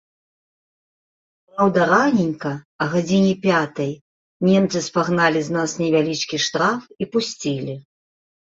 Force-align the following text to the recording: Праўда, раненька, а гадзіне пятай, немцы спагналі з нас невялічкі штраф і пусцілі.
Праўда, 1.49 1.79
раненька, 1.91 2.53
а 2.85 2.87
гадзіне 2.93 3.33
пятай, 3.45 3.91
немцы 4.49 4.77
спагналі 4.89 5.39
з 5.51 5.57
нас 5.57 5.69
невялічкі 5.83 6.37
штраф 6.47 6.81
і 7.05 7.11
пусцілі. 7.15 7.75